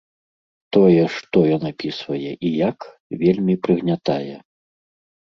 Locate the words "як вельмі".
2.69-3.61